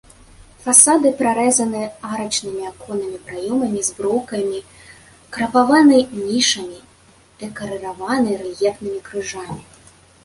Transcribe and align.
Фасады 0.61 1.09
прарэзаны 1.19 1.81
арачнымі 2.11 2.63
аконнымі 2.69 3.19
праёмамі 3.27 3.81
з 3.89 3.99
броўкамі, 3.99 4.59
крапаваны 5.37 5.97
нішамі, 6.17 6.79
дэкарыраваны 7.45 8.31
рэльефнымі 8.45 8.99
крыжамі. 9.11 9.61